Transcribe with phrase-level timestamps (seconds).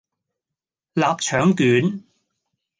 [0.95, 2.03] 臘腸卷